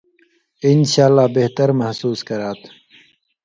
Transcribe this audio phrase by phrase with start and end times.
[0.69, 2.69] انشاءاللہ بہتہۡر محسوس کراتھہ۔